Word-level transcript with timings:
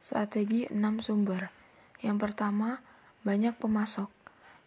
Strategi 0.00 0.64
6 0.72 1.04
sumber. 1.04 1.52
Yang 2.00 2.16
pertama, 2.24 2.80
banyak 3.20 3.52
pemasok. 3.60 4.08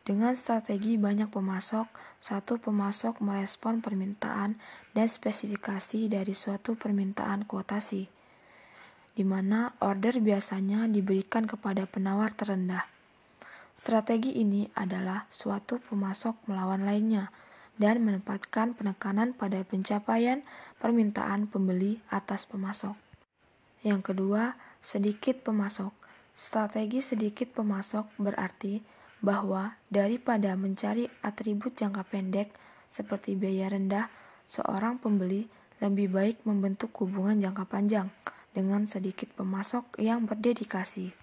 Dengan 0.06 0.37
strategi 0.37 0.93
banyak 1.00 1.33
pemasok, 1.33 1.90
satu 2.21 2.61
pemasok 2.61 3.17
merespon 3.17 3.82
permintaan 3.82 4.61
dan 4.93 5.08
spesifikasi 5.09 6.06
dari 6.06 6.38
suatu 6.38 6.77
permintaan 6.77 7.50
kuotasi, 7.50 8.05
di 9.18 9.23
mana 9.25 9.73
order 9.82 10.21
biasanya 10.21 10.86
diberikan 10.86 11.50
kepada 11.50 11.89
penawar 11.89 12.36
terendah. 12.36 12.86
Strategi 13.73 14.38
ini 14.38 14.70
adalah 14.77 15.25
suatu 15.34 15.81
pemasok 15.81 16.45
melawan 16.45 16.86
lainnya 16.86 17.34
dan 17.81 18.05
menempatkan 18.05 18.77
penekanan 18.77 19.34
pada 19.34 19.65
pencapaian 19.65 20.45
permintaan 20.77 21.50
pembeli 21.50 22.05
atas 22.13 22.45
pemasok. 22.45 22.93
Yang 23.81 24.13
kedua, 24.13 24.55
sedikit 24.84 25.39
pemasok. 25.41 25.96
Strategi 26.36 27.00
sedikit 27.00 27.55
pemasok 27.55 28.19
berarti 28.19 28.83
bahwa 29.24 29.79
daripada 29.87 30.60
mencari 30.60 31.07
atribut 31.24 31.79
jangka 31.79 32.03
pendek 32.11 32.51
seperti 32.91 33.39
biaya 33.39 33.71
rendah, 33.71 34.11
seorang 34.51 34.99
pembeli 34.99 35.47
lebih 35.79 36.11
baik 36.11 36.43
membentuk 36.43 36.91
hubungan 36.99 37.39
jangka 37.39 37.65
panjang 37.65 38.11
dengan 38.51 38.85
sedikit 38.85 39.31
pemasok 39.33 39.97
yang 39.97 40.27
berdedikasi. 40.27 41.15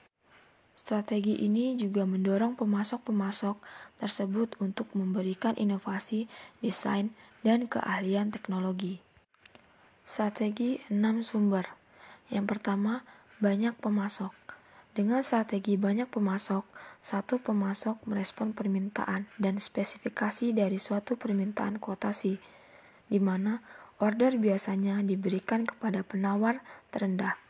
Strategi 0.75 1.45
ini 1.45 1.77
juga 1.77 2.09
mendorong 2.09 2.57
pemasok-pemasok 2.57 3.61
tersebut 4.01 4.57
untuk 4.65 4.89
memberikan 4.97 5.53
inovasi, 5.61 6.27
desain, 6.65 7.13
dan 7.45 7.69
keahlian 7.69 8.33
teknologi. 8.33 9.05
Strategi 10.03 10.81
6 10.89 11.21
sumber. 11.21 11.69
Yang 12.33 12.47
pertama, 12.57 13.05
banyak 13.41 13.73
pemasok. 13.81 14.37
Dengan 14.93 15.25
strategi 15.25 15.81
banyak 15.81 16.13
pemasok, 16.13 16.69
satu 17.01 17.41
pemasok 17.41 18.05
merespon 18.05 18.53
permintaan 18.53 19.33
dan 19.41 19.57
spesifikasi 19.57 20.53
dari 20.53 20.77
suatu 20.77 21.17
permintaan 21.17 21.81
kuotasi, 21.81 22.37
di 23.09 23.17
mana 23.17 23.65
order 23.97 24.37
biasanya 24.37 25.01
diberikan 25.01 25.65
kepada 25.65 26.05
penawar 26.05 26.61
terendah. 26.93 27.41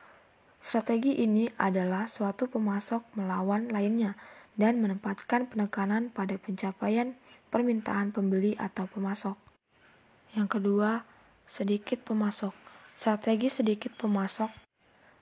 Strategi 0.63 1.27
ini 1.27 1.51
adalah 1.59 2.07
suatu 2.07 2.47
pemasok 2.47 3.19
melawan 3.19 3.67
lainnya 3.75 4.15
dan 4.55 4.79
menempatkan 4.79 5.51
penekanan 5.51 6.15
pada 6.15 6.39
pencapaian 6.39 7.19
permintaan 7.51 8.15
pembeli 8.15 8.55
atau 8.61 8.87
pemasok. 8.87 9.35
Yang 10.39 10.49
kedua, 10.55 11.03
sedikit 11.51 12.07
pemasok. 12.07 12.55
Strategi 12.95 13.49
sedikit 13.49 13.97
pemasok 13.97 14.60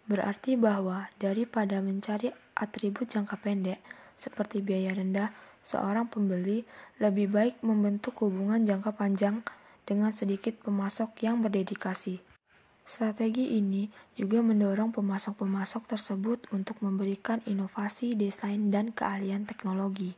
Berarti 0.09 0.57
bahwa 0.57 1.13
daripada 1.21 1.85
mencari 1.85 2.33
atribut 2.57 3.13
jangka 3.13 3.37
pendek 3.39 3.79
seperti 4.17 4.65
biaya 4.65 4.97
rendah, 4.97 5.31
seorang 5.61 6.09
pembeli 6.09 6.65
lebih 6.97 7.29
baik 7.29 7.61
membentuk 7.61 8.25
hubungan 8.25 8.65
jangka 8.65 8.97
panjang 8.97 9.45
dengan 9.85 10.11
sedikit 10.17 10.57
pemasok 10.65 11.13
yang 11.23 11.45
berdedikasi. 11.45 12.25
Strategi 12.89 13.61
ini 13.61 13.93
juga 14.17 14.41
mendorong 14.41 14.97
pemasok-pemasok 14.97 15.93
tersebut 15.93 16.49
untuk 16.57 16.81
memberikan 16.81 17.45
inovasi 17.45 18.17
desain 18.17 18.73
dan 18.73 18.97
keahlian 18.97 19.45
teknologi. 19.45 20.17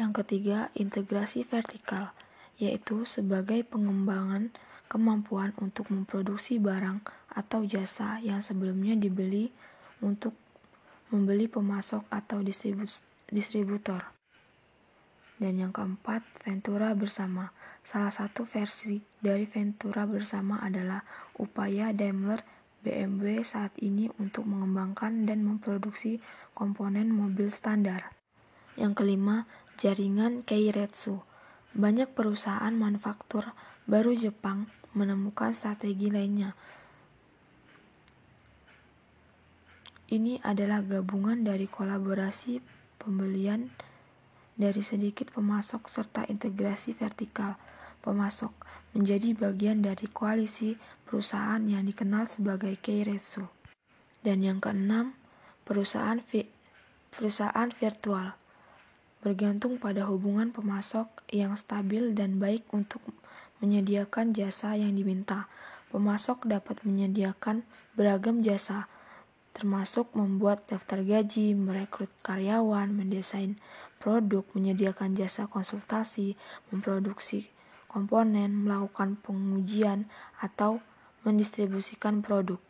Yang 0.00 0.24
ketiga, 0.24 0.72
integrasi 0.72 1.44
vertikal, 1.44 2.16
yaitu 2.56 3.04
sebagai 3.04 3.68
pengembangan 3.68 4.48
kemampuan 4.94 5.50
untuk 5.58 5.90
memproduksi 5.90 6.62
barang 6.62 7.02
atau 7.34 7.66
jasa 7.66 8.22
yang 8.22 8.38
sebelumnya 8.38 8.94
dibeli 8.94 9.50
untuk 9.98 10.38
membeli 11.10 11.50
pemasok 11.50 12.06
atau 12.14 12.38
distributor. 13.26 14.14
Dan 15.34 15.58
yang 15.58 15.74
keempat, 15.74 16.22
Ventura 16.46 16.94
bersama. 16.94 17.50
Salah 17.82 18.14
satu 18.14 18.46
versi 18.46 19.02
dari 19.18 19.50
Ventura 19.50 20.06
bersama 20.06 20.62
adalah 20.62 21.02
upaya 21.42 21.90
Daimler 21.90 22.46
BMW 22.86 23.42
saat 23.42 23.74
ini 23.82 24.08
untuk 24.22 24.46
mengembangkan 24.46 25.26
dan 25.26 25.42
memproduksi 25.42 26.22
komponen 26.54 27.10
mobil 27.10 27.50
standar. 27.50 28.14
Yang 28.78 29.02
kelima, 29.02 29.50
jaringan 29.74 30.46
Keiretsu. 30.46 31.26
Banyak 31.74 32.14
perusahaan 32.14 32.70
manufaktur 32.70 33.58
baru 33.90 34.14
Jepang 34.14 34.70
menemukan 34.94 35.52
strategi 35.52 36.08
lainnya 36.08 36.54
Ini 40.14 40.38
adalah 40.46 40.84
gabungan 40.84 41.42
dari 41.42 41.64
kolaborasi 41.64 42.60
pembelian 43.00 43.72
dari 44.54 44.78
sedikit 44.84 45.34
pemasok 45.34 45.90
serta 45.90 46.22
integrasi 46.30 46.94
vertikal 46.94 47.58
pemasok 48.04 48.52
menjadi 48.94 49.34
bagian 49.34 49.82
dari 49.82 50.06
koalisi 50.06 50.78
perusahaan 51.08 51.58
yang 51.66 51.88
dikenal 51.88 52.30
sebagai 52.30 52.78
Keiretsu. 52.78 53.48
Dan 54.22 54.46
yang 54.46 54.62
keenam, 54.62 55.18
perusahaan 55.66 56.20
vi 56.20 56.46
perusahaan 57.10 57.72
virtual 57.72 58.36
bergantung 59.24 59.80
pada 59.80 60.04
hubungan 60.04 60.52
pemasok 60.52 61.26
yang 61.32 61.56
stabil 61.56 62.12
dan 62.12 62.36
baik 62.36 62.68
untuk 62.76 63.00
menyediakan 63.64 64.36
jasa 64.36 64.76
yang 64.76 64.92
diminta. 64.92 65.48
Pemasok 65.88 66.44
dapat 66.44 66.84
menyediakan 66.84 67.64
beragam 67.96 68.44
jasa, 68.44 68.92
termasuk 69.56 70.12
membuat 70.12 70.68
daftar 70.68 71.00
gaji, 71.00 71.56
merekrut 71.56 72.12
karyawan, 72.20 72.92
mendesain 72.92 73.56
produk, 73.96 74.44
menyediakan 74.52 75.16
jasa 75.16 75.48
konsultasi, 75.48 76.36
memproduksi 76.68 77.48
komponen, 77.88 78.68
melakukan 78.68 79.16
pengujian, 79.16 80.12
atau 80.42 80.84
mendistribusikan 81.24 82.20
produk. 82.20 82.60